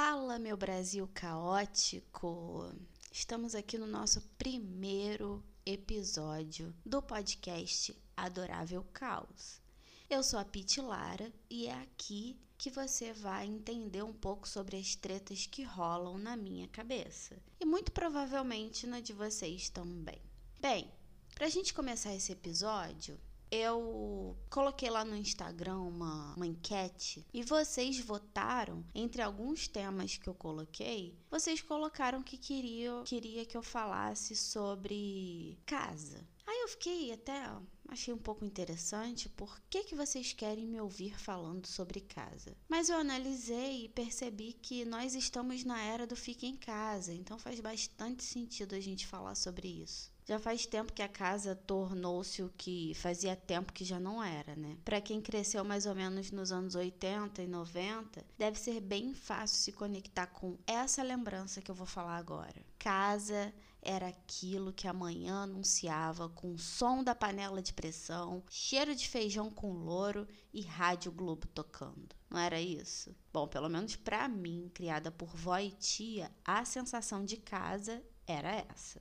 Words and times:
Fala, 0.00 0.38
meu 0.38 0.56
Brasil 0.56 1.10
caótico! 1.12 2.72
Estamos 3.10 3.52
aqui 3.56 3.76
no 3.76 3.86
nosso 3.88 4.20
primeiro 4.38 5.42
episódio 5.66 6.72
do 6.86 7.02
podcast 7.02 8.00
Adorável 8.16 8.86
Caos. 8.92 9.60
Eu 10.08 10.22
sou 10.22 10.38
a 10.38 10.44
Pete 10.44 10.80
Lara 10.80 11.32
e 11.50 11.66
é 11.66 11.74
aqui 11.74 12.38
que 12.56 12.70
você 12.70 13.12
vai 13.12 13.44
entender 13.46 14.04
um 14.04 14.12
pouco 14.12 14.46
sobre 14.46 14.76
as 14.76 14.94
tretas 14.94 15.46
que 15.46 15.64
rolam 15.64 16.16
na 16.16 16.36
minha 16.36 16.68
cabeça 16.68 17.36
e 17.58 17.66
muito 17.66 17.90
provavelmente 17.90 18.86
na 18.86 19.00
de 19.00 19.12
vocês 19.12 19.68
também. 19.68 20.22
Bem, 20.60 20.88
para 21.34 21.46
a 21.46 21.50
gente 21.50 21.74
começar 21.74 22.14
esse 22.14 22.30
episódio, 22.30 23.18
eu 23.50 24.36
coloquei 24.50 24.90
lá 24.90 25.04
no 25.04 25.16
Instagram 25.16 25.78
uma, 25.78 26.34
uma 26.34 26.46
enquete 26.46 27.26
e 27.32 27.42
vocês 27.42 27.98
votaram 28.00 28.84
entre 28.94 29.22
alguns 29.22 29.66
temas 29.68 30.16
que 30.16 30.28
eu 30.28 30.34
coloquei. 30.34 31.16
Vocês 31.30 31.62
colocaram 31.62 32.22
que 32.22 32.36
queria, 32.36 33.02
queria 33.04 33.44
que 33.44 33.56
eu 33.56 33.62
falasse 33.62 34.36
sobre 34.36 35.58
casa. 35.64 36.26
Aí 36.46 36.60
eu 36.62 36.68
fiquei 36.68 37.12
até 37.12 37.44
achei 37.88 38.12
um 38.12 38.18
pouco 38.18 38.44
interessante 38.44 39.28
por 39.30 39.60
que, 39.68 39.84
que 39.84 39.94
vocês 39.94 40.32
querem 40.32 40.66
me 40.66 40.80
ouvir 40.80 41.18
falando 41.18 41.66
sobre 41.66 42.00
casa. 42.00 42.56
Mas 42.68 42.88
eu 42.88 42.96
analisei 42.96 43.84
e 43.84 43.88
percebi 43.88 44.52
que 44.52 44.84
nós 44.84 45.14
estamos 45.14 45.64
na 45.64 45.80
era 45.82 46.06
do 46.06 46.14
fique 46.14 46.46
em 46.46 46.56
casa, 46.56 47.12
então 47.12 47.38
faz 47.38 47.60
bastante 47.60 48.22
sentido 48.22 48.74
a 48.74 48.80
gente 48.80 49.06
falar 49.06 49.34
sobre 49.34 49.68
isso. 49.68 50.12
Já 50.28 50.38
faz 50.38 50.66
tempo 50.66 50.92
que 50.92 51.00
a 51.00 51.08
casa 51.08 51.56
tornou-se 51.56 52.42
o 52.42 52.52
que 52.54 52.92
fazia 52.96 53.34
tempo 53.34 53.72
que 53.72 53.82
já 53.82 53.98
não 53.98 54.22
era, 54.22 54.54
né? 54.54 54.76
Para 54.84 55.00
quem 55.00 55.22
cresceu 55.22 55.64
mais 55.64 55.86
ou 55.86 55.94
menos 55.94 56.30
nos 56.30 56.52
anos 56.52 56.74
80 56.74 57.42
e 57.42 57.46
90, 57.46 58.22
deve 58.36 58.58
ser 58.58 58.78
bem 58.78 59.14
fácil 59.14 59.56
se 59.56 59.72
conectar 59.72 60.26
com 60.26 60.58
essa 60.66 61.02
lembrança 61.02 61.62
que 61.62 61.70
eu 61.70 61.74
vou 61.74 61.86
falar 61.86 62.18
agora. 62.18 62.62
Casa 62.78 63.54
era 63.80 64.08
aquilo 64.08 64.70
que 64.70 64.86
a 64.86 64.92
manhã 64.92 65.44
anunciava 65.44 66.28
com 66.28 66.52
o 66.52 66.58
som 66.58 67.02
da 67.02 67.14
panela 67.14 67.62
de 67.62 67.72
pressão, 67.72 68.42
cheiro 68.50 68.94
de 68.94 69.08
feijão 69.08 69.50
com 69.50 69.72
louro 69.72 70.28
e 70.52 70.60
rádio 70.60 71.10
Globo 71.10 71.46
tocando. 71.46 72.14
Não 72.28 72.38
era 72.38 72.60
isso? 72.60 73.16
Bom, 73.32 73.48
pelo 73.48 73.70
menos 73.70 73.96
para 73.96 74.28
mim, 74.28 74.70
criada 74.74 75.10
por 75.10 75.34
vó 75.34 75.56
e 75.58 75.70
tia, 75.70 76.30
a 76.44 76.66
sensação 76.66 77.24
de 77.24 77.38
casa 77.38 78.02
era 78.26 78.50
essa. 78.70 79.00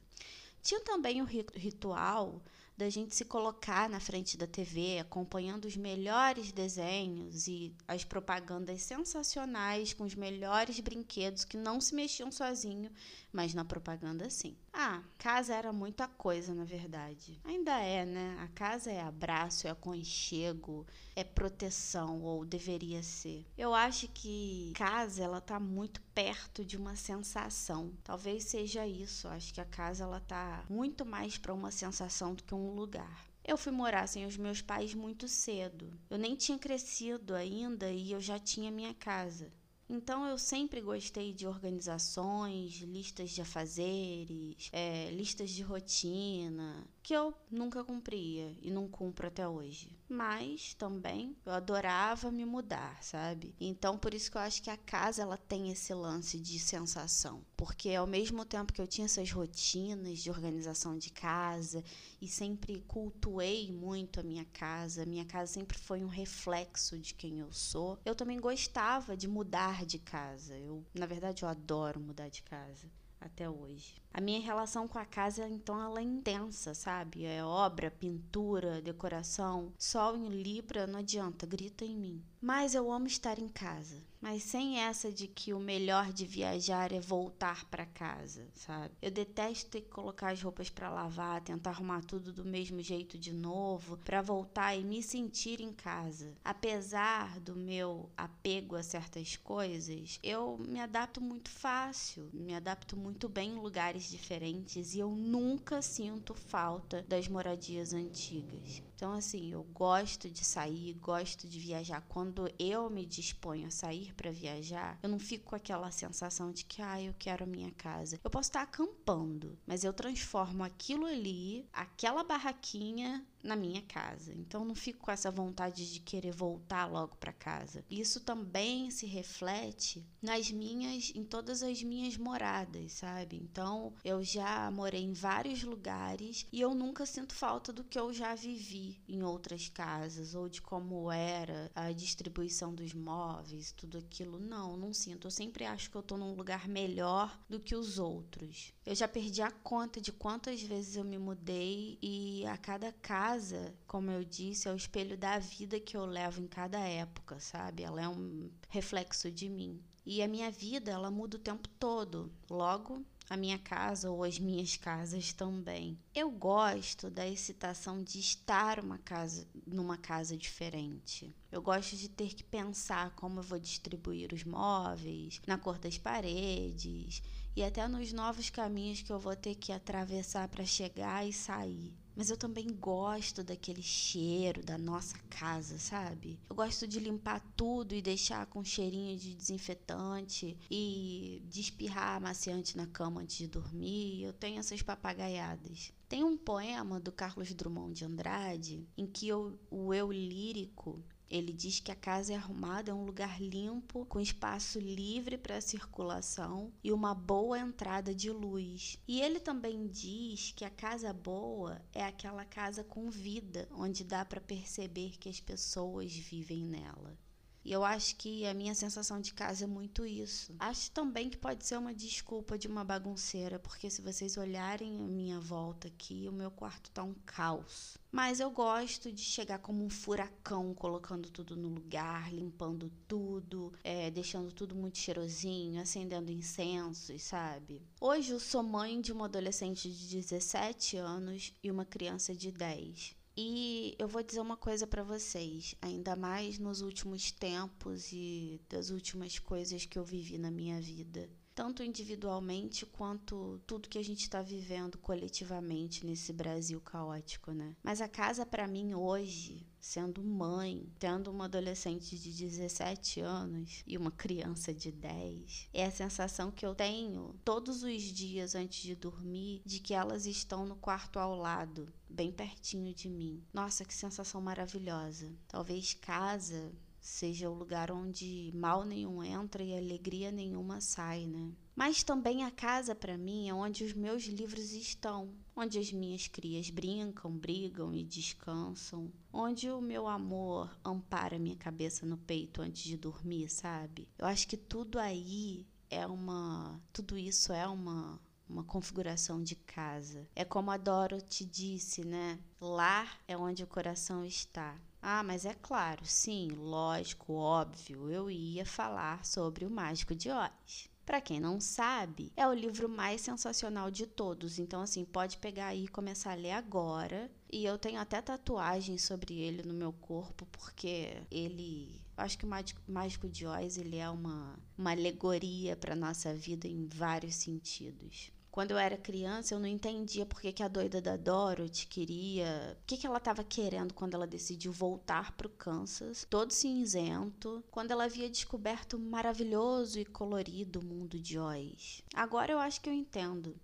Tinha 0.67 0.81
também 0.81 1.21
o 1.21 1.25
ritual 1.25 2.43
da 2.75 2.89
gente 2.89 3.15
se 3.15 3.23
colocar 3.23 3.89
na 3.89 4.01
frente 4.01 4.35
da 4.35 4.45
TV, 4.45 4.99
acompanhando 4.99 5.63
os 5.63 5.77
melhores 5.77 6.51
desenhos 6.51 7.47
e 7.47 7.73
as 7.87 8.03
propagandas 8.03 8.81
sensacionais 8.81 9.93
com 9.93 10.03
os 10.03 10.13
melhores 10.13 10.77
brinquedos 10.81 11.45
que 11.45 11.55
não 11.55 11.79
se 11.79 11.95
mexiam 11.95 12.29
sozinho, 12.29 12.91
mas 13.37 13.53
na 13.53 13.63
propaganda 13.63 14.27
sim. 14.31 14.57
Ah, 14.73 15.03
casa 15.19 15.53
era 15.53 15.71
muita 15.71 16.07
coisa, 16.07 16.55
na 16.55 16.63
verdade. 16.63 17.39
Ainda 17.43 17.79
é, 17.79 18.03
né? 18.03 18.35
A 18.39 18.47
casa 18.47 18.89
é 18.89 18.99
abraço, 18.99 19.67
é 19.67 19.69
aconchego, 19.69 20.87
é 21.15 21.23
proteção, 21.23 22.23
ou 22.23 22.43
deveria 22.43 23.03
ser. 23.03 23.45
Eu 23.55 23.75
acho 23.75 24.07
que 24.07 24.73
casa, 24.75 25.23
ela 25.23 25.39
tá 25.39 25.59
muito 25.59 26.01
perto 26.15 26.65
de 26.65 26.75
uma 26.75 26.95
sensação. 26.95 27.93
Talvez 28.03 28.45
seja 28.45 28.87
isso. 28.87 29.27
Acho 29.27 29.53
que 29.53 29.61
a 29.61 29.65
casa, 29.65 30.05
ela 30.05 30.19
tá 30.19 30.65
muito 30.67 31.05
mais 31.05 31.37
para 31.37 31.53
uma 31.53 31.69
sensação 31.69 32.33
do 32.33 32.43
que 32.43 32.55
um 32.55 32.71
lugar. 32.71 33.23
Eu 33.45 33.55
fui 33.55 33.71
morar 33.71 34.07
sem 34.07 34.25
os 34.25 34.35
meus 34.35 34.63
pais 34.63 34.95
muito 34.95 35.27
cedo. 35.27 35.93
Eu 36.09 36.17
nem 36.17 36.35
tinha 36.35 36.57
crescido 36.57 37.35
ainda 37.35 37.91
e 37.91 38.11
eu 38.11 38.19
já 38.19 38.39
tinha 38.39 38.71
minha 38.71 38.95
casa. 38.95 39.51
Então 39.89 40.25
eu 40.27 40.37
sempre 40.37 40.81
gostei 40.81 41.31
de 41.33 41.47
organizações, 41.47 42.81
listas 42.81 43.29
de 43.29 43.41
afazeres, 43.41 44.69
é, 44.73 45.09
listas 45.11 45.49
de 45.51 45.63
rotina, 45.63 46.85
que 47.01 47.13
eu 47.13 47.33
nunca 47.49 47.83
cumpria 47.83 48.53
e 48.61 48.69
não 48.69 48.87
cumpro 48.89 49.27
até 49.27 49.47
hoje. 49.47 49.96
Mas 50.09 50.73
também 50.73 51.35
eu 51.45 51.51
adorava 51.51 52.31
me 52.31 52.45
mudar, 52.45 52.97
sabe? 53.03 53.53
Então 53.59 53.97
por 53.97 54.13
isso 54.13 54.31
que 54.31 54.37
eu 54.37 54.41
acho 54.41 54.63
que 54.63 54.69
a 54.69 54.77
casa 54.77 55.21
ela 55.21 55.37
tem 55.37 55.69
esse 55.69 55.93
lance 55.93 56.39
de 56.39 56.57
sensação, 56.59 57.43
porque 57.57 57.93
ao 57.93 58.07
mesmo 58.07 58.45
tempo 58.45 58.71
que 58.71 58.81
eu 58.81 58.87
tinha 58.87 59.03
essas 59.03 59.29
rotinas 59.29 60.19
de 60.19 60.29
organização 60.29 60.97
de 60.97 61.11
casa 61.11 61.83
e 62.21 62.27
sempre 62.27 62.81
cultuei 62.87 63.69
muito 63.71 64.21
a 64.21 64.23
minha 64.23 64.45
casa, 64.45 65.05
minha 65.05 65.25
casa 65.25 65.51
sempre 65.51 65.77
foi 65.77 66.01
um 66.03 66.07
reflexo 66.07 66.97
de 66.97 67.13
quem 67.13 67.39
eu 67.39 67.51
sou. 67.51 67.99
Eu 68.05 68.15
também 68.15 68.39
gostava 68.39 69.17
de 69.17 69.27
mudar 69.27 69.85
de 69.85 69.99
casa. 69.99 70.57
Eu, 70.57 70.85
na 70.93 71.05
verdade, 71.05 71.43
eu 71.43 71.49
adoro 71.49 71.99
mudar 71.99 72.29
de 72.29 72.43
casa 72.43 72.89
até 73.19 73.49
hoje. 73.49 74.01
A 74.17 74.19
minha 74.19 74.41
relação 74.41 74.87
com 74.87 74.97
a 74.97 75.05
casa, 75.05 75.47
então, 75.47 75.79
ela 75.79 75.99
é 75.99 76.03
intensa, 76.03 76.73
sabe? 76.73 77.23
É 77.23 77.43
obra, 77.43 77.91
pintura, 77.91 78.81
decoração. 78.81 79.71
Sol 79.77 80.17
em 80.17 80.27
Libra 80.29 80.87
não 80.87 81.01
adianta, 81.01 81.45
grita 81.45 81.85
em 81.85 81.95
mim. 81.95 82.23
Mas 82.41 82.73
eu 82.73 82.91
amo 82.91 83.05
estar 83.05 83.37
em 83.37 83.47
casa. 83.47 84.01
Mas 84.19 84.43
sem 84.43 84.79
essa 84.79 85.11
de 85.11 85.27
que 85.27 85.53
o 85.53 85.59
melhor 85.59 86.11
de 86.11 86.25
viajar 86.25 86.91
é 86.91 86.99
voltar 86.99 87.65
para 87.65 87.85
casa, 87.85 88.47
sabe? 88.55 88.93
Eu 89.01 89.11
detesto 89.11 89.69
ter 89.69 89.81
que 89.81 89.89
colocar 89.89 90.31
as 90.31 90.41
roupas 90.41 90.69
para 90.69 90.89
lavar, 90.89 91.41
tentar 91.41 91.69
arrumar 91.69 92.03
tudo 92.03 92.33
do 92.33 92.43
mesmo 92.43 92.81
jeito 92.81 93.17
de 93.17 93.31
novo, 93.31 93.97
para 93.97 94.21
voltar 94.21 94.75
e 94.75 94.83
me 94.83 95.03
sentir 95.03 95.61
em 95.61 95.71
casa. 95.71 96.33
Apesar 96.43 97.39
do 97.39 97.55
meu 97.55 98.09
apego 98.17 98.75
a 98.75 98.81
certas 98.81 99.35
coisas, 99.35 100.19
eu 100.23 100.57
me 100.57 100.79
adapto 100.79 101.21
muito 101.21 101.51
fácil, 101.51 102.29
me 102.33 102.55
adapto 102.55 102.97
muito 102.97 103.29
bem 103.29 103.51
em 103.51 103.59
lugares 103.59 104.06
diferentes 104.09 104.93
e 104.93 104.99
eu 104.99 105.11
nunca 105.11 105.81
sinto 105.81 106.33
falta 106.33 107.03
das 107.07 107.27
moradias 107.27 107.93
antigas. 107.93 108.81
Então, 108.97 109.13
assim, 109.13 109.51
eu 109.51 109.61
gosto 109.75 110.27
de 110.27 110.43
sair, 110.43 110.95
gosto 110.95 111.47
de 111.47 111.59
viajar. 111.59 112.01
Quando 112.09 112.51
eu 112.57 112.89
me 112.89 113.05
disponho 113.05 113.67
a 113.67 113.69
sair 113.69 114.11
para 114.15 114.31
viajar, 114.31 114.97
eu 115.03 115.07
não 115.07 115.19
fico 115.19 115.45
com 115.45 115.55
aquela 115.55 115.91
sensação 115.91 116.51
de 116.51 116.65
que, 116.65 116.81
ah, 116.81 116.99
eu 116.99 117.13
quero 117.19 117.43
a 117.43 117.47
minha 117.47 117.69
casa. 117.73 118.19
Eu 118.23 118.29
posso 118.31 118.49
estar 118.49 118.63
acampando, 118.63 119.55
mas 119.67 119.83
eu 119.83 119.93
transformo 119.93 120.63
aquilo 120.63 121.05
ali, 121.05 121.69
aquela 121.71 122.23
barraquinha, 122.23 123.23
na 123.43 123.55
minha 123.55 123.81
casa. 123.81 124.33
Então 124.33 124.65
não 124.65 124.75
fico 124.75 124.99
com 124.99 125.11
essa 125.11 125.31
vontade 125.31 125.91
de 125.91 125.99
querer 125.99 126.31
voltar 126.31 126.85
logo 126.85 127.15
para 127.15 127.31
casa. 127.31 127.83
Isso 127.89 128.19
também 128.19 128.91
se 128.91 129.05
reflete 129.05 130.05
nas 130.21 130.51
minhas 130.51 131.11
em 131.15 131.23
todas 131.23 131.63
as 131.63 131.81
minhas 131.81 132.17
moradas, 132.17 132.91
sabe? 132.93 133.37
Então 133.37 133.93
eu 134.03 134.23
já 134.23 134.69
morei 134.71 135.01
em 135.01 135.13
vários 135.13 135.63
lugares 135.63 136.45
e 136.51 136.59
eu 136.59 136.75
nunca 136.75 137.05
sinto 137.05 137.33
falta 137.33 137.71
do 137.71 137.83
que 137.83 137.97
eu 137.97 138.13
já 138.13 138.35
vivi 138.35 138.86
em 139.07 139.23
outras 139.23 139.69
casas 139.69 140.35
ou 140.35 140.47
de 140.47 140.61
como 140.61 141.11
era 141.11 141.71
a 141.75 141.91
distribuição 141.91 142.73
dos 142.73 142.93
móveis, 142.93 143.71
tudo 143.71 143.97
aquilo. 143.97 144.39
Não, 144.39 144.77
não 144.77 144.93
sinto. 144.93 145.27
Eu 145.27 145.31
sempre 145.31 145.65
acho 145.65 145.89
que 145.89 145.97
eu 145.97 146.03
tô 146.03 146.17
num 146.17 146.33
lugar 146.33 146.67
melhor 146.67 147.37
do 147.49 147.59
que 147.59 147.75
os 147.75 147.99
outros. 147.99 148.73
Eu 148.85 148.95
já 148.95 149.07
perdi 149.07 149.41
a 149.41 149.51
conta 149.51 149.99
de 149.99 150.11
quantas 150.11 150.61
vezes 150.61 150.95
eu 150.95 151.03
me 151.03 151.17
mudei 151.17 151.97
e 152.01 152.45
a 152.45 152.57
cada 152.57 152.91
casa 152.91 153.17
casa, 153.47 153.73
como 153.85 154.11
eu 154.11 154.23
disse, 154.23 154.67
é 154.67 154.71
o 154.71 154.75
espelho 154.75 155.17
da 155.17 155.39
vida 155.39 155.79
que 155.79 155.97
eu 155.97 156.05
levo 156.05 156.41
em 156.41 156.47
cada 156.47 156.79
época, 156.79 157.39
sabe? 157.39 157.83
Ela 157.83 158.01
é 158.01 158.07
um 158.07 158.49
reflexo 158.69 159.31
de 159.31 159.49
mim. 159.49 159.81
E 160.09 160.23
a 160.23 160.27
minha 160.27 160.49
vida, 160.49 160.89
ela 160.89 161.11
muda 161.11 161.35
o 161.35 161.39
tempo 161.39 161.67
todo. 161.77 162.31
Logo, 162.49 163.05
a 163.29 163.35
minha 163.35 163.59
casa 163.59 164.09
ou 164.09 164.23
as 164.23 164.39
minhas 164.39 164.77
casas 164.77 165.33
também. 165.33 165.99
Eu 166.15 166.31
gosto 166.31 167.09
da 167.09 167.27
excitação 167.27 168.01
de 168.01 168.17
estar 168.17 168.79
uma 168.79 168.97
casa, 168.99 169.45
numa 169.65 169.97
casa 169.97 170.37
diferente. 170.37 171.35
Eu 171.51 171.61
gosto 171.61 171.97
de 171.97 172.07
ter 172.07 172.33
que 172.33 172.41
pensar 172.41 173.13
como 173.17 173.41
eu 173.41 173.43
vou 173.43 173.59
distribuir 173.59 174.31
os 174.31 174.45
móveis, 174.45 175.41
na 175.45 175.57
cor 175.57 175.77
das 175.77 175.97
paredes 175.97 177.21
e 177.53 177.61
até 177.61 177.85
nos 177.85 178.13
novos 178.13 178.49
caminhos 178.49 179.01
que 179.01 179.11
eu 179.11 179.19
vou 179.19 179.35
ter 179.35 179.55
que 179.55 179.73
atravessar 179.73 180.47
para 180.47 180.63
chegar 180.63 181.27
e 181.27 181.33
sair. 181.33 181.93
Mas 182.17 182.31
eu 182.31 182.35
também 182.35 182.65
gosto 182.73 183.43
daquele 183.43 183.83
cheiro 183.83 184.63
da 184.63 184.75
nossa 184.75 185.19
casa, 185.29 185.77
sabe? 185.77 186.39
Eu 186.49 186.55
gosto 186.55 186.87
de 186.87 186.99
limpar 186.99 187.39
tudo 187.55 187.93
e 187.93 188.01
deixar 188.01 188.47
com 188.47 188.63
cheirinho 188.63 189.15
de 189.15 189.35
desinfetante 189.35 190.57
e 190.71 191.43
de 191.47 191.61
espirrar 191.61 192.17
amaciante 192.17 192.75
na 192.75 192.87
cama 192.87 193.21
antes 193.21 193.37
de 193.37 193.47
dormir. 193.47 194.23
Eu 194.23 194.33
tenho 194.33 194.57
essas 194.57 194.81
papagaiadas. 194.81 195.93
Tem 196.09 196.23
um 196.23 196.35
poema 196.35 196.99
do 196.99 197.11
Carlos 197.11 197.53
Drummond 197.53 197.93
de 197.93 198.05
Andrade 198.05 198.89
em 198.97 199.05
que 199.05 199.27
eu, 199.27 199.59
o 199.69 199.93
eu 199.93 200.11
lírico 200.11 200.99
ele 201.29 201.51
diz 201.51 201.79
que 201.79 201.91
a 201.91 201.95
casa 201.95 202.33
é 202.33 202.35
arrumada, 202.35 202.91
é 202.91 202.93
um 202.93 203.05
lugar 203.05 203.41
limpo, 203.41 204.05
com 204.05 204.19
espaço 204.19 204.79
livre 204.79 205.37
para 205.37 205.59
circulação 205.59 206.71
e 206.83 206.91
uma 206.91 207.13
boa 207.13 207.59
entrada 207.59 208.15
de 208.15 208.29
luz. 208.31 208.97
E 209.07 209.21
ele 209.21 209.39
também 209.39 209.87
diz 209.87 210.53
que 210.55 210.63
a 210.63 210.69
casa 210.69 211.11
boa 211.11 211.81
é 211.93 212.03
aquela 212.03 212.45
casa 212.45 212.83
com 212.83 213.09
vida, 213.09 213.67
onde 213.71 214.03
dá 214.03 214.23
para 214.23 214.39
perceber 214.39 215.17
que 215.19 215.29
as 215.29 215.39
pessoas 215.39 216.13
vivem 216.13 216.63
nela. 216.63 217.17
E 217.67 217.71
eu 217.73 217.83
acho 217.83 218.15
que 218.15 218.45
a 218.45 218.53
minha 218.53 218.73
sensação 218.73 219.19
de 219.19 219.33
casa 219.33 219.65
é 219.65 219.67
muito 219.67 220.05
isso. 220.05 220.55
Acho 220.57 220.89
também 220.91 221.29
que 221.29 221.37
pode 221.37 221.65
ser 221.65 221.77
uma 221.77 221.93
desculpa 221.93 222.57
de 222.57 222.65
uma 222.65 222.81
bagunceira, 222.81 223.59
porque 223.59 223.89
se 223.89 224.01
vocês 224.01 224.37
olharem 224.37 224.95
a 224.95 225.05
minha 225.05 225.37
volta 225.37 225.89
aqui, 225.89 226.29
o 226.29 226.31
meu 226.31 226.49
quarto 226.49 226.89
tá 226.91 227.03
um 227.03 227.13
caos. 227.25 227.97
Mas 228.09 228.39
eu 228.39 228.49
gosto 228.49 229.11
de 229.11 229.21
chegar 229.21 229.59
como 229.59 229.83
um 229.83 229.89
furacão, 229.89 230.73
colocando 230.73 231.29
tudo 231.29 231.57
no 231.57 231.67
lugar, 231.67 232.33
limpando 232.33 232.89
tudo, 233.05 233.73
é, 233.83 234.09
deixando 234.09 234.49
tudo 234.53 234.73
muito 234.73 234.97
cheirosinho, 234.97 235.81
acendendo 235.81 236.31
incensos, 236.31 237.21
sabe? 237.21 237.81
Hoje 237.99 238.31
eu 238.31 238.39
sou 238.39 238.63
mãe 238.63 239.01
de 239.01 239.11
uma 239.11 239.25
adolescente 239.25 239.91
de 239.91 240.21
17 240.21 240.95
anos 240.95 241.53
e 241.61 241.69
uma 241.69 241.83
criança 241.83 242.33
de 242.33 242.49
10. 242.49 243.16
E 243.39 243.95
eu 243.99 244.07
vou 244.07 244.23
dizer 244.23 244.39
uma 244.39 244.57
coisa 244.57 244.87
para 244.87 245.03
vocês, 245.03 245.75
ainda 245.79 246.15
mais 246.15 246.57
nos 246.57 246.81
últimos 246.81 247.31
tempos 247.31 248.11
e 248.11 248.59
das 248.67 248.89
últimas 248.89 249.37
coisas 249.37 249.85
que 249.85 249.99
eu 249.99 250.03
vivi 250.03 250.39
na 250.39 250.49
minha 250.49 250.81
vida 250.81 251.29
tanto 251.57 251.81
individualmente 251.81 252.85
quanto 252.85 253.59
tudo 253.65 253.89
que 253.89 253.97
a 253.97 254.03
gente 254.03 254.21
está 254.21 254.43
vivendo 254.43 254.95
coletivamente 254.99 256.05
nesse 256.05 256.31
Brasil 256.31 256.79
caótico, 256.79 257.51
né? 257.51 257.75
Mas 257.81 257.99
a 257.99 258.07
casa 258.07 258.45
para 258.45 258.67
mim 258.67 258.93
hoje, 258.93 259.65
sendo 259.79 260.23
mãe, 260.23 260.87
tendo 260.99 261.31
uma 261.31 261.45
adolescente 261.45 262.15
de 262.15 262.31
17 262.31 263.21
anos 263.21 263.81
e 263.87 263.97
uma 263.97 264.11
criança 264.11 264.71
de 264.71 264.91
10, 264.91 265.69
é 265.73 265.85
a 265.85 265.91
sensação 265.91 266.51
que 266.51 266.63
eu 266.63 266.75
tenho 266.75 267.35
todos 267.43 267.81
os 267.81 268.03
dias 268.03 268.53
antes 268.53 268.83
de 268.83 268.93
dormir 268.93 269.63
de 269.65 269.79
que 269.79 269.95
elas 269.95 270.27
estão 270.27 270.63
no 270.63 270.75
quarto 270.75 271.17
ao 271.17 271.35
lado, 271.35 271.91
bem 272.09 272.31
pertinho 272.31 272.93
de 272.93 273.09
mim. 273.09 273.43
Nossa, 273.53 273.85
que 273.85 273.93
sensação 273.93 274.41
maravilhosa. 274.41 275.31
Talvez 275.47 275.93
casa 275.93 276.71
seja 276.99 277.49
o 277.49 277.53
lugar 277.53 277.89
onde 277.89 278.51
mal 278.53 278.83
nenhum 278.83 279.23
entra 279.23 279.63
e 279.63 279.75
alegria 279.75 280.31
nenhuma 280.31 280.81
sai, 280.81 281.25
né? 281.25 281.53
Mas 281.75 282.03
também 282.03 282.43
a 282.43 282.51
casa 282.51 282.93
para 282.95 283.17
mim 283.17 283.47
é 283.47 283.53
onde 283.53 283.83
os 283.83 283.93
meus 283.93 284.23
livros 284.25 284.73
estão, 284.73 285.31
onde 285.55 285.77
as 285.77 285.91
minhas 285.91 286.27
crias 286.27 286.69
brincam, 286.69 287.31
brigam 287.31 287.93
e 287.93 288.03
descansam, 288.03 289.11
onde 289.31 289.69
o 289.69 289.79
meu 289.79 290.07
amor 290.07 290.75
ampara 290.83 291.39
minha 291.39 291.55
cabeça 291.55 292.05
no 292.05 292.17
peito 292.17 292.61
antes 292.61 292.83
de 292.83 292.97
dormir, 292.97 293.47
sabe? 293.49 294.09
Eu 294.17 294.25
acho 294.25 294.47
que 294.47 294.57
tudo 294.57 294.99
aí 294.99 295.65
é 295.89 296.05
uma, 296.05 296.81
tudo 296.91 297.17
isso 297.17 297.53
é 297.53 297.67
uma 297.67 298.19
uma 298.49 298.63
configuração 298.63 299.41
de 299.41 299.55
casa. 299.55 300.27
É 300.35 300.45
como 300.45 300.71
a 300.71 300.77
Dorothy 300.77 301.45
disse, 301.45 302.03
né? 302.03 302.39
Lar 302.59 303.19
é 303.27 303.37
onde 303.37 303.63
o 303.63 303.67
coração 303.67 304.23
está. 304.23 304.75
Ah, 305.01 305.23
mas 305.23 305.45
é 305.45 305.53
claro, 305.53 306.03
sim, 306.05 306.49
lógico, 306.49 307.33
óbvio, 307.33 308.09
eu 308.09 308.31
ia 308.31 308.65
falar 308.65 309.23
sobre 309.23 309.65
o 309.65 309.69
Mágico 309.69 310.15
de 310.15 310.29
Oz. 310.29 310.89
Para 311.07 311.21
quem 311.21 311.39
não 311.39 311.61
sabe, 311.61 312.33
é 312.35 312.45
o 312.45 312.53
livro 312.53 312.89
mais 312.89 313.21
sensacional 313.21 313.89
de 313.89 314.05
todos. 314.05 314.59
Então, 314.59 314.81
assim, 314.81 315.05
pode 315.05 315.37
pegar 315.37 315.67
aí 315.67 315.85
e 315.85 315.87
começar 315.87 316.33
a 316.33 316.35
ler 316.35 316.51
agora. 316.51 317.31
E 317.49 317.63
eu 317.63 317.77
tenho 317.77 317.97
até 317.97 318.21
tatuagem 318.21 318.97
sobre 318.97 319.39
ele 319.39 319.63
no 319.63 319.73
meu 319.73 319.93
corpo, 319.93 320.45
porque 320.47 321.23
ele. 321.31 322.01
Acho 322.17 322.37
que 322.37 322.45
o 322.45 322.49
Mágico 322.89 323.29
de 323.29 323.45
Oz 323.47 323.77
ele 323.77 323.95
é 323.95 324.09
uma, 324.09 324.59
uma 324.77 324.91
alegoria 324.91 325.77
para 325.77 325.95
nossa 325.95 326.33
vida 326.33 326.67
em 326.67 326.85
vários 326.87 327.35
sentidos. 327.35 328.33
Quando 328.57 328.71
eu 328.71 328.77
era 328.79 328.97
criança, 328.97 329.53
eu 329.53 329.59
não 329.59 329.67
entendia 329.67 330.25
por 330.25 330.41
que, 330.41 330.51
que 330.51 330.63
a 330.63 330.67
doida 330.67 330.99
da 330.99 331.15
Dorothy 331.15 331.85
queria. 331.85 332.75
O 332.81 332.87
que, 332.87 332.97
que 332.97 333.05
ela 333.05 333.19
estava 333.19 333.43
querendo 333.43 333.93
quando 333.93 334.15
ela 334.15 334.25
decidiu 334.25 334.71
voltar 334.71 335.33
para 335.33 335.45
o 335.45 335.51
Kansas, 335.51 336.25
todo 336.27 336.51
cinzento, 336.51 337.63
quando 337.69 337.91
ela 337.91 338.05
havia 338.05 338.27
descoberto 338.27 338.93
o 338.93 338.99
maravilhoso 338.99 339.99
e 339.99 340.05
colorido 340.05 340.81
mundo 340.81 341.19
de 341.19 341.37
Oz. 341.37 342.01
Agora 342.15 342.51
eu 342.51 342.57
acho 342.57 342.81
que 342.81 342.89
eu 342.89 342.93
entendo. 342.93 343.55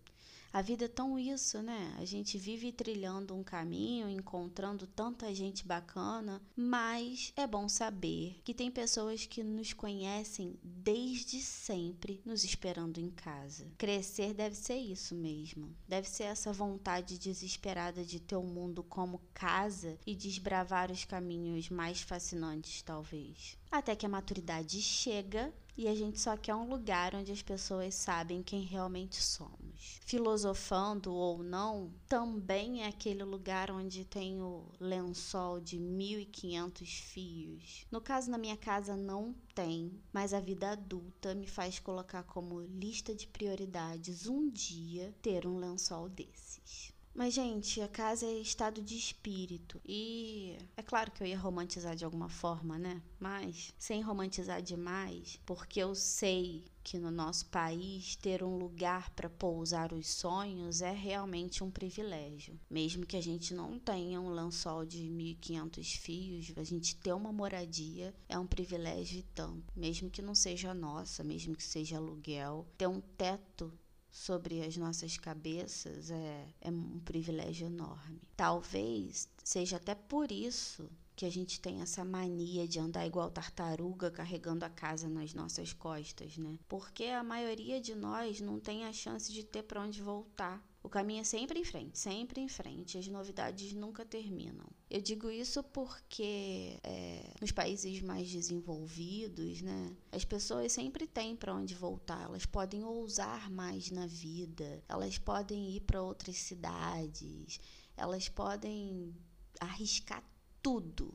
A 0.54 0.62
vida 0.62 0.86
é 0.86 0.88
tão 0.88 1.18
isso, 1.18 1.64
né? 1.64 1.96
A 1.98 2.06
gente 2.06 2.38
vive 2.38 2.72
trilhando 2.72 3.34
um 3.34 3.44
caminho, 3.44 4.08
encontrando 4.08 4.86
tanta 4.86 5.34
gente 5.34 5.66
bacana, 5.66 6.40
mas 6.56 7.34
é 7.36 7.48
bom 7.48 7.68
saber 7.68 8.40
que 8.44 8.54
tem 8.54 8.70
pessoas 8.70 9.26
que 9.26 9.44
nos 9.44 9.74
conhecem 9.74 10.56
desde 10.64 11.42
sempre, 11.42 12.22
nos 12.24 12.44
esperando 12.44 13.00
em 13.00 13.10
casa. 13.10 13.66
Crescer 13.80 14.36
deve 14.36 14.56
ser 14.56 14.78
isso 14.78 15.16
mesmo. 15.16 15.76
Deve 15.88 16.08
ser 16.08 16.26
essa 16.26 16.54
vontade 16.54 17.18
desesperada 17.18 18.06
de 18.06 18.20
ter 18.20 18.36
o 18.36 18.44
mundo 18.44 18.84
como 18.84 19.24
casa 19.34 19.98
e 20.06 20.16
desbravar 20.16 20.92
os 20.92 21.04
caminhos 21.04 21.68
mais 21.72 22.02
fascinantes, 22.02 22.84
talvez. 22.84 23.58
Até 23.72 23.96
que 23.96 24.06
a 24.06 24.10
maturidade 24.10 24.80
chega 24.84 25.52
e 25.76 25.88
a 25.88 25.96
gente 25.96 26.20
só 26.20 26.38
quer 26.38 26.54
um 26.54 26.70
lugar 26.70 27.16
onde 27.16 27.32
as 27.32 27.42
pessoas 27.42 27.96
sabem 27.96 28.44
quem 28.44 28.62
realmente 28.62 29.16
somos. 29.16 29.63
Filosofando 30.06 31.14
ou 31.14 31.44
não, 31.44 31.92
também 32.08 32.84
é 32.84 32.88
aquele 32.88 33.24
lugar 33.24 33.72
onde 33.72 34.06
tem 34.06 34.42
o 34.42 34.72
lençol 34.80 35.60
de 35.60 35.80
1500 35.80 36.90
fios. 36.90 37.86
No 37.92 38.00
caso, 38.00 38.30
na 38.30 38.38
minha 38.38 38.56
casa 38.56 38.96
não 38.96 39.36
tem, 39.56 39.92
mas 40.12 40.34
a 40.34 40.40
vida 40.40 40.72
adulta 40.72 41.34
me 41.34 41.48
faz 41.48 41.80
colocar 41.80 42.24
como 42.24 42.62
lista 42.62 43.14
de 43.16 43.28
prioridades 43.28 44.28
um 44.28 44.50
dia 44.50 45.14
ter 45.22 45.48
um 45.48 45.58
lençol 45.58 46.08
desses. 46.08 46.93
Mas, 47.16 47.36
gente, 47.36 47.80
a 47.80 47.88
casa 47.88 48.26
é 48.26 48.40
estado 48.40 48.82
de 48.82 48.98
espírito. 48.98 49.80
E 49.86 50.58
é 50.76 50.82
claro 50.82 51.12
que 51.12 51.22
eu 51.22 51.28
ia 51.28 51.38
romantizar 51.38 51.96
de 51.96 52.04
alguma 52.04 52.28
forma, 52.28 52.80
né? 52.80 53.04
Mas 53.20 53.72
sem 53.78 54.02
romantizar 54.02 54.62
demais, 54.64 55.40
porque 55.46 55.80
eu 55.80 55.94
sei 55.94 56.66
que 56.84 56.98
no 56.98 57.12
nosso 57.12 57.46
país 57.46 58.16
ter 58.16 58.44
um 58.44 58.58
lugar 58.58 59.10
para 59.12 59.30
pousar 59.30 59.94
os 59.94 60.08
sonhos 60.10 60.82
é 60.82 60.92
realmente 60.92 61.64
um 61.64 61.72
privilégio. 61.72 62.60
Mesmo 62.70 63.06
que 63.06 63.16
a 63.16 63.22
gente 63.22 63.54
não 63.54 63.80
tenha 63.80 64.20
um 64.20 64.30
lençol 64.30 64.86
de 64.86 65.10
1500 65.10 65.94
fios, 65.94 66.52
a 66.58 66.64
gente 66.64 66.96
ter 66.98 67.14
uma 67.14 67.32
moradia 67.32 68.14
é 68.28 68.38
um 68.38 68.48
privilégio 68.48 69.20
e 69.20 69.24
tanto. 69.24 69.64
Mesmo 69.76 70.10
que 70.10 70.22
não 70.22 70.36
seja 70.36 70.74
nossa, 70.74 71.24
mesmo 71.24 71.56
que 71.56 71.64
seja 71.64 71.98
aluguel, 71.98 72.68
ter 72.78 72.88
um 72.88 73.00
teto 73.00 73.72
sobre 74.14 74.62
as 74.64 74.78
nossas 74.78 75.18
cabeças 75.18 76.12
é, 76.12 76.46
é 76.62 76.70
um 76.70 77.00
privilégio 77.00 77.66
enorme. 77.66 78.22
Talvez 78.38 79.28
seja 79.44 79.78
até 79.78 79.96
por 79.96 80.32
isso 80.32 80.88
que 81.24 81.28
a 81.28 81.32
gente 81.32 81.62
tem 81.62 81.82
essa 81.82 82.04
mania 82.04 82.68
de 82.68 82.82
andar 82.82 83.08
igual 83.08 83.32
tartaruga 83.32 84.12
carregando 84.12 84.66
a 84.66 84.70
casa 84.70 85.08
nas 85.08 85.34
nossas 85.34 85.72
costas, 85.72 86.38
né? 86.38 86.60
Porque 86.68 87.06
a 87.06 87.24
maioria 87.24 87.80
de 87.80 87.96
nós 87.96 88.42
não 88.42 88.60
tem 88.60 88.84
a 88.84 88.92
chance 88.92 89.32
de 89.32 89.42
ter 89.42 89.64
para 89.64 89.82
onde 89.82 90.02
voltar. 90.02 90.62
O 90.84 90.90
caminho 90.90 91.22
é 91.22 91.24
sempre 91.24 91.58
em 91.58 91.64
frente, 91.64 91.98
sempre 91.98 92.42
em 92.42 92.50
frente. 92.50 92.98
As 92.98 93.08
novidades 93.08 93.72
nunca 93.72 94.04
terminam. 94.04 94.66
Eu 94.90 95.00
digo 95.00 95.32
isso 95.32 95.64
porque 95.64 96.78
é, 96.84 97.34
nos 97.40 97.54
países 97.54 98.02
mais 98.02 98.30
desenvolvidos, 98.30 99.62
né, 99.62 99.96
as 100.12 100.26
pessoas 100.26 100.74
sempre 100.74 101.08
têm 101.08 101.38
para 101.38 101.56
onde 101.56 101.74
voltar. 101.74 102.24
Elas 102.24 102.46
podem 102.46 102.84
ousar 102.84 103.50
mais 103.50 103.90
na 103.92 104.08
vida. 104.08 104.84
Elas 104.90 105.18
podem 105.18 105.78
ir 105.78 105.80
para 105.84 106.04
outras 106.04 106.36
cidades. 106.36 107.62
Elas 107.96 108.28
podem 108.28 109.16
arriscar 109.62 110.22
tudo 110.64 111.14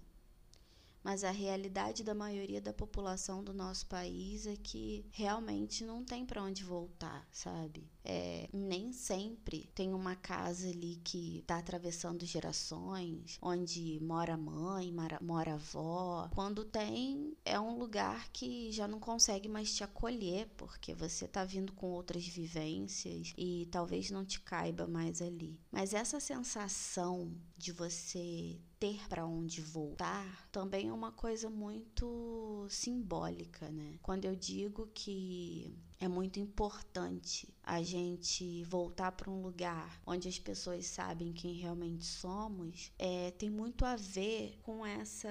mas 1.09 1.25
a 1.25 1.31
realidade 1.31 2.05
da 2.05 2.15
maioria 2.15 2.61
da 2.61 2.71
população 2.71 3.43
do 3.43 3.55
nosso 3.55 3.87
país 3.87 4.47
é 4.47 4.57
que 4.57 5.07
realmente 5.11 5.83
não 5.83 6.05
tem 6.05 6.27
para 6.27 6.43
onde 6.43 6.63
voltar, 6.63 7.27
sabe? 7.33 7.89
É, 8.05 8.47
nem 8.53 8.93
sempre 8.93 9.71
tem 9.75 9.95
uma 9.95 10.15
casa 10.17 10.69
ali 10.69 11.01
que 11.03 11.39
está 11.39 11.57
atravessando 11.57 12.27
gerações, 12.27 13.39
onde 13.41 13.99
mora 14.03 14.37
mãe, 14.37 14.93
mora, 14.93 15.19
mora 15.23 15.55
avó. 15.55 16.29
Quando 16.35 16.63
tem, 16.63 17.35
é 17.43 17.59
um 17.59 17.79
lugar 17.79 18.29
que 18.31 18.71
já 18.71 18.87
não 18.87 19.01
consegue 19.01 19.49
mais 19.49 19.75
te 19.75 19.83
acolher, 19.83 20.47
porque 20.59 20.95
você 20.95 21.25
está 21.25 21.43
vindo 21.43 21.73
com 21.73 21.87
outras 21.87 22.27
vivências 22.27 23.33
e 23.35 23.67
talvez 23.71 24.11
não 24.11 24.27
te 24.27 24.41
caiba 24.41 24.87
mais 24.87 25.23
ali. 25.23 25.59
Mas 25.71 25.95
essa 25.95 26.21
sensação 26.21 27.35
de 27.59 27.73
você 27.73 28.57
ter 28.79 29.09
para 29.09 29.27
onde 29.27 29.61
voltar 29.61 30.49
também 30.53 30.89
é 30.89 30.93
uma 30.93 31.11
coisa 31.11 31.51
muito 31.51 32.67
simbólica, 32.71 33.69
né? 33.71 33.99
Quando 34.01 34.25
eu 34.25 34.37
digo 34.37 34.89
que 34.95 35.77
é 36.01 36.07
muito 36.07 36.39
importante 36.39 37.53
a 37.65 37.83
gente 37.83 38.63
voltar 38.65 39.11
para 39.13 39.29
um 39.29 39.43
lugar 39.43 40.01
onde 40.07 40.29
as 40.29 40.39
pessoas 40.39 40.87
sabem 40.87 41.33
quem 41.33 41.55
realmente 41.55 42.05
somos, 42.05 42.93
é, 42.97 43.33
tem 43.33 43.51
muito 43.51 43.85
a 43.85 43.97
ver 43.97 44.57
com 44.63 44.87
essa 44.87 45.29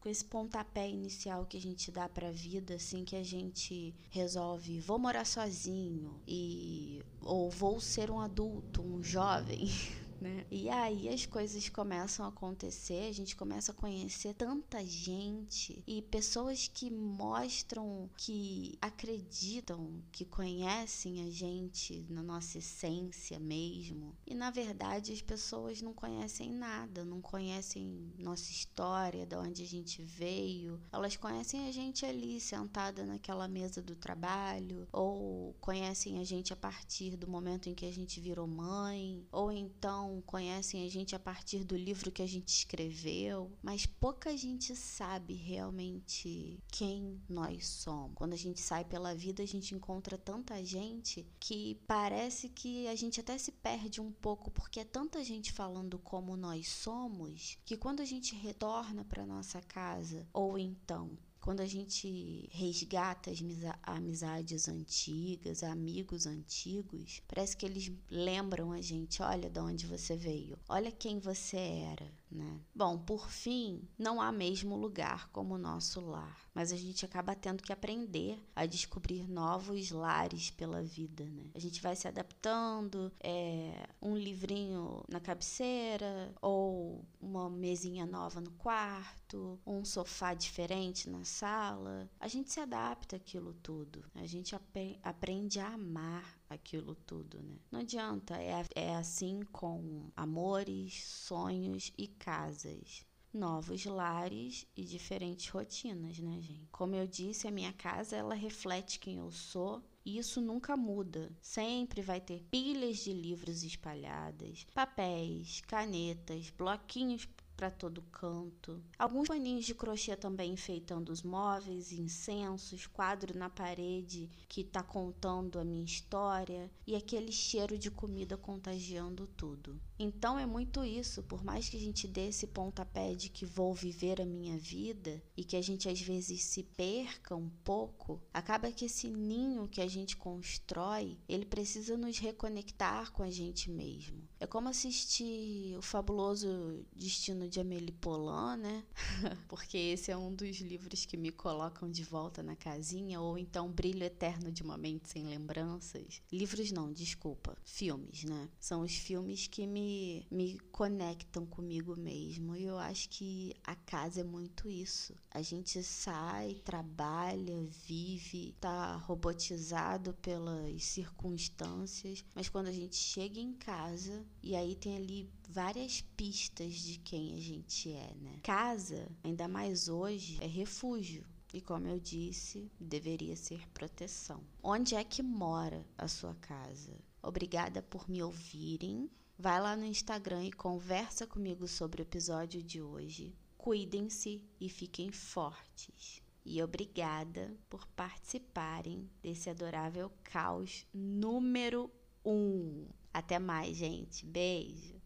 com 0.00 0.08
esse 0.08 0.24
pontapé 0.24 0.88
inicial 0.88 1.44
que 1.44 1.56
a 1.56 1.60
gente 1.60 1.90
dá 1.90 2.08
para 2.08 2.28
a 2.28 2.32
vida, 2.32 2.74
assim 2.74 3.04
que 3.04 3.16
a 3.16 3.22
gente 3.22 3.94
resolve 4.10 4.80
vou 4.80 4.98
morar 4.98 5.24
sozinho 5.24 6.20
e 6.26 7.00
ou 7.20 7.48
vou 7.50 7.80
ser 7.80 8.10
um 8.10 8.20
adulto, 8.20 8.82
um 8.82 9.02
jovem 9.02 9.68
né? 10.20 10.44
E 10.50 10.68
aí 10.68 11.08
as 11.08 11.26
coisas 11.26 11.68
começam 11.68 12.24
a 12.24 12.28
acontecer, 12.28 13.08
a 13.08 13.12
gente 13.12 13.36
começa 13.36 13.72
a 13.72 13.74
conhecer 13.74 14.34
tanta 14.34 14.84
gente 14.84 15.82
e 15.86 16.02
pessoas 16.02 16.68
que 16.72 16.90
mostram 16.90 18.08
que 18.16 18.76
acreditam, 18.80 20.02
que 20.10 20.24
conhecem 20.24 21.22
a 21.26 21.30
gente 21.30 22.06
na 22.08 22.22
nossa 22.22 22.58
essência 22.58 23.38
mesmo. 23.38 24.16
E 24.26 24.34
na 24.34 24.50
verdade 24.50 25.12
as 25.12 25.22
pessoas 25.22 25.80
não 25.80 25.92
conhecem 25.92 26.50
nada, 26.50 27.04
não 27.04 27.20
conhecem 27.20 28.12
nossa 28.18 28.50
história, 28.50 29.26
de 29.26 29.36
onde 29.36 29.62
a 29.62 29.66
gente 29.66 30.02
veio. 30.02 30.80
Elas 30.92 31.16
conhecem 31.16 31.68
a 31.68 31.72
gente 31.72 32.04
ali 32.04 32.40
sentada 32.40 33.04
naquela 33.04 33.48
mesa 33.48 33.80
do 33.80 33.94
trabalho 33.94 34.88
ou 34.92 35.54
conhecem 35.60 36.18
a 36.18 36.24
gente 36.24 36.52
a 36.52 36.56
partir 36.56 37.16
do 37.16 37.28
momento 37.28 37.68
em 37.68 37.74
que 37.74 37.86
a 37.86 37.92
gente 37.92 38.20
virou 38.20 38.46
mãe, 38.46 39.26
ou 39.30 39.52
então 39.52 40.07
conhecem 40.26 40.84
a 40.84 40.88
gente 40.88 41.14
a 41.14 41.18
partir 41.18 41.64
do 41.64 41.76
livro 41.76 42.10
que 42.10 42.22
a 42.22 42.26
gente 42.26 42.48
escreveu, 42.48 43.50
mas 43.62 43.86
pouca 43.86 44.36
gente 44.36 44.74
sabe 44.74 45.34
realmente 45.34 46.58
quem 46.68 47.20
nós 47.28 47.66
somos. 47.66 48.14
Quando 48.14 48.32
a 48.32 48.36
gente 48.36 48.60
sai 48.60 48.84
pela 48.84 49.14
vida, 49.14 49.42
a 49.42 49.46
gente 49.46 49.74
encontra 49.74 50.16
tanta 50.16 50.64
gente 50.64 51.26
que 51.38 51.80
parece 51.86 52.48
que 52.48 52.86
a 52.88 52.94
gente 52.94 53.20
até 53.20 53.36
se 53.38 53.52
perde 53.52 54.00
um 54.00 54.10
pouco, 54.10 54.50
porque 54.50 54.80
é 54.80 54.84
tanta 54.84 55.22
gente 55.22 55.52
falando 55.52 55.98
como 55.98 56.36
nós 56.36 56.68
somos, 56.68 57.58
que 57.64 57.76
quando 57.76 58.00
a 58.00 58.04
gente 58.04 58.34
retorna 58.34 59.04
para 59.04 59.26
nossa 59.26 59.60
casa, 59.62 60.26
ou 60.32 60.58
então 60.58 61.16
quando 61.40 61.60
a 61.60 61.66
gente 61.66 62.48
resgata 62.52 63.30
as 63.30 63.40
amizades 63.82 64.68
antigas, 64.68 65.62
amigos 65.62 66.26
antigos, 66.26 67.22
parece 67.26 67.56
que 67.56 67.64
eles 67.64 67.90
lembram 68.10 68.72
a 68.72 68.80
gente: 68.80 69.22
olha 69.22 69.48
de 69.48 69.60
onde 69.60 69.86
você 69.86 70.16
veio, 70.16 70.58
olha 70.68 70.90
quem 70.90 71.18
você 71.18 71.56
era, 71.56 72.10
né? 72.30 72.60
Bom, 72.74 72.98
por 72.98 73.30
fim, 73.30 73.82
não 73.98 74.20
há 74.20 74.30
mesmo 74.30 74.76
lugar 74.76 75.28
como 75.30 75.54
o 75.54 75.58
nosso 75.58 76.00
lar, 76.00 76.38
mas 76.54 76.72
a 76.72 76.76
gente 76.76 77.04
acaba 77.04 77.34
tendo 77.34 77.62
que 77.62 77.72
aprender 77.72 78.40
a 78.54 78.66
descobrir 78.66 79.28
novos 79.28 79.90
lares 79.90 80.50
pela 80.50 80.82
vida, 80.82 81.24
né? 81.24 81.50
A 81.54 81.58
gente 81.58 81.80
vai 81.80 81.96
se 81.96 82.06
adaptando, 82.06 83.12
é 83.20 83.88
um 84.00 84.16
livrinho 84.16 85.02
na 85.08 85.20
cabeceira 85.20 86.34
ou 86.40 87.04
uma 87.20 87.48
mesinha 87.50 88.06
nova 88.06 88.40
no 88.40 88.50
quarto, 88.52 89.58
um 89.66 89.84
sofá 89.84 90.34
diferente 90.34 91.08
na 91.08 91.24
sala. 91.24 92.08
A 92.20 92.28
gente 92.28 92.52
se 92.52 92.60
adapta 92.60 93.16
àquilo 93.16 93.54
tudo. 93.54 94.04
A 94.14 94.26
gente 94.26 94.54
ap 94.54 94.78
aprende 95.02 95.58
a 95.58 95.68
amar 95.68 96.37
aquilo 96.48 96.94
tudo, 96.94 97.42
né? 97.42 97.56
Não 97.70 97.80
adianta, 97.80 98.36
é, 98.36 98.64
é 98.74 98.94
assim 98.94 99.42
com 99.52 100.10
amores, 100.16 101.04
sonhos 101.04 101.92
e 101.96 102.06
casas. 102.06 103.04
Novos 103.32 103.84
lares 103.84 104.66
e 104.74 104.82
diferentes 104.82 105.48
rotinas, 105.50 106.18
né, 106.18 106.40
gente? 106.40 106.66
Como 106.72 106.94
eu 106.94 107.06
disse, 107.06 107.46
a 107.46 107.50
minha 107.50 107.72
casa 107.74 108.16
ela 108.16 108.34
reflete 108.34 108.98
quem 108.98 109.18
eu 109.18 109.30
sou 109.30 109.82
e 110.04 110.16
isso 110.16 110.40
nunca 110.40 110.74
muda. 110.74 111.30
Sempre 111.42 112.00
vai 112.00 112.18
ter 112.18 112.42
pilhas 112.50 112.96
de 112.98 113.12
livros 113.12 113.62
espalhadas, 113.62 114.66
papéis, 114.72 115.60
canetas, 115.66 116.48
bloquinhos 116.48 117.26
para 117.58 117.72
todo 117.72 118.02
canto. 118.02 118.80
Alguns 118.96 119.26
paninhos 119.26 119.64
de 119.64 119.74
crochê 119.74 120.14
também 120.14 120.52
enfeitando 120.52 121.10
os 121.10 121.24
móveis, 121.24 121.90
incensos, 121.90 122.86
quadro 122.86 123.36
na 123.36 123.50
parede 123.50 124.30
que 124.48 124.60
está 124.60 124.80
contando 124.80 125.58
a 125.58 125.64
minha 125.64 125.84
história 125.84 126.70
e 126.86 126.94
aquele 126.94 127.32
cheiro 127.32 127.76
de 127.76 127.90
comida 127.90 128.36
contagiando 128.36 129.26
tudo. 129.26 129.76
Então 129.98 130.38
é 130.38 130.46
muito 130.46 130.84
isso, 130.84 131.20
por 131.24 131.42
mais 131.42 131.68
que 131.68 131.76
a 131.76 131.80
gente 131.80 132.06
dê 132.06 132.28
esse 132.28 132.46
pontapé 132.46 133.12
de 133.16 133.28
que 133.28 133.44
vou 133.44 133.74
viver 133.74 134.20
a 134.20 134.24
minha 134.24 134.56
vida 134.56 135.20
e 135.36 135.42
que 135.42 135.56
a 135.56 135.60
gente 135.60 135.88
às 135.88 136.00
vezes 136.00 136.44
se 136.44 136.62
perca 136.62 137.34
um 137.34 137.50
pouco, 137.64 138.22
acaba 138.32 138.70
que 138.70 138.84
esse 138.84 139.08
ninho 139.08 139.66
que 139.66 139.80
a 139.80 139.88
gente 139.88 140.16
constrói, 140.16 141.18
ele 141.28 141.44
precisa 141.44 141.96
nos 141.96 142.18
reconectar 142.18 143.10
com 143.10 143.24
a 143.24 143.30
gente 143.30 143.68
mesmo. 143.68 144.27
É 144.40 144.46
como 144.46 144.68
assistir 144.68 145.76
o 145.76 145.82
fabuloso 145.82 146.84
Destino 146.94 147.48
de 147.48 147.58
Amélie 147.60 147.92
Poulain, 147.92 148.56
né? 148.56 148.84
Porque 149.48 149.76
esse 149.76 150.10
é 150.10 150.16
um 150.16 150.32
dos 150.32 150.58
livros 150.58 151.04
que 151.04 151.16
me 151.16 151.32
colocam 151.32 151.90
de 151.90 152.04
volta 152.04 152.42
na 152.42 152.54
casinha, 152.54 153.20
ou 153.20 153.36
então 153.36 153.70
Brilho 153.70 154.04
Eterno 154.04 154.52
de 154.52 154.62
uma 154.62 154.78
Mente 154.78 155.08
Sem 155.08 155.24
Lembranças. 155.26 156.22
Livros 156.32 156.70
não, 156.70 156.92
desculpa, 156.92 157.56
filmes, 157.64 158.24
né? 158.24 158.48
São 158.60 158.82
os 158.82 158.94
filmes 158.94 159.48
que 159.48 159.66
me 159.66 160.08
me, 160.30 160.58
conectam 160.70 161.44
comigo 161.46 161.96
mesmo. 161.96 162.56
E 162.56 162.64
eu 162.64 162.78
acho 162.78 163.08
que 163.08 163.54
a 163.64 163.74
casa 163.74 164.20
é 164.20 164.24
muito 164.24 164.68
isso. 164.68 165.14
A 165.30 165.42
gente 165.42 165.82
sai, 165.82 166.54
trabalha, 166.64 167.66
vive, 167.86 168.54
tá 168.60 168.96
robotizado 168.96 170.14
pelas 170.14 170.84
circunstâncias, 170.84 172.24
mas 172.34 172.48
quando 172.48 172.68
a 172.68 172.72
gente 172.72 172.96
chega 172.96 173.40
em 173.40 173.52
casa 173.52 174.24
e 174.42 174.54
aí 174.54 174.74
tem 174.74 174.96
ali 174.96 175.30
várias 175.48 176.00
pistas 176.16 176.74
de 176.74 176.98
quem 176.98 177.34
a 177.34 177.40
gente 177.40 177.90
é, 177.90 178.14
né? 178.14 178.38
Casa, 178.42 179.10
ainda 179.22 179.48
mais 179.48 179.88
hoje, 179.88 180.38
é 180.40 180.46
refúgio. 180.46 181.24
E 181.52 181.60
como 181.60 181.86
eu 181.86 181.98
disse, 181.98 182.70
deveria 182.78 183.34
ser 183.34 183.66
proteção. 183.70 184.42
Onde 184.62 184.94
é 184.94 185.02
que 185.02 185.22
mora 185.22 185.84
a 185.96 186.06
sua 186.06 186.34
casa? 186.34 186.94
Obrigada 187.22 187.82
por 187.82 188.08
me 188.08 188.22
ouvirem. 188.22 189.10
Vai 189.38 189.60
lá 189.60 189.74
no 189.76 189.84
Instagram 189.84 190.44
e 190.44 190.52
conversa 190.52 191.26
comigo 191.26 191.66
sobre 191.66 192.02
o 192.02 192.04
episódio 192.04 192.62
de 192.62 192.82
hoje. 192.82 193.34
Cuidem-se 193.56 194.44
e 194.60 194.68
fiquem 194.68 195.10
fortes. 195.10 196.22
E 196.44 196.62
obrigada 196.62 197.56
por 197.68 197.86
participarem 197.88 199.10
desse 199.22 199.48
adorável 199.50 200.10
caos 200.24 200.86
número 200.92 201.90
1. 202.24 202.30
Um. 202.30 202.97
Até 203.18 203.38
mais, 203.38 203.76
gente. 203.76 204.24
Beijo. 204.24 204.97